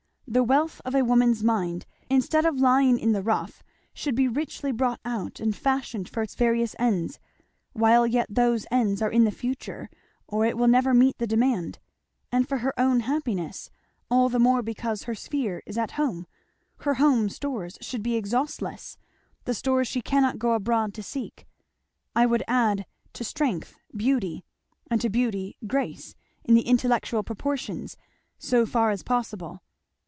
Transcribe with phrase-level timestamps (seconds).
[0.27, 3.61] The wealth of a woman's mind, instead of lying in the rough,
[3.93, 7.19] should be richly brought out and fashioned for its various ends,
[7.73, 9.89] while yet those ends are in the future,
[10.29, 11.79] or it will never meet the demand.
[12.31, 13.71] And for her own happiness,
[14.09, 16.25] all the more because her sphere is at home,
[16.77, 18.97] her home stores should be exhaustless
[19.43, 21.45] the stores she cannot go abroad to seek.
[22.15, 24.45] I would add to strength beauty,
[24.89, 26.15] and to beauty grace,
[26.45, 27.97] in the intellectual proportions,
[28.39, 29.61] so far as possible.